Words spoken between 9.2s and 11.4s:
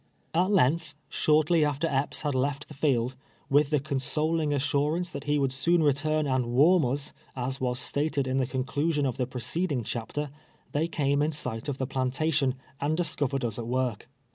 pre ceding chapter, they came in